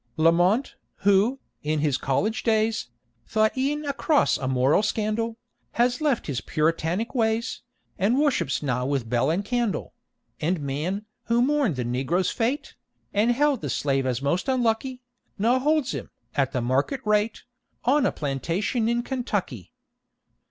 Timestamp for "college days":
1.95-2.87